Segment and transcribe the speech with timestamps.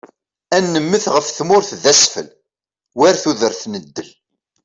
[0.55, 2.27] Ad nemmet ɣef tmurt d asfel,
[2.97, 4.09] wal tudert n ddel.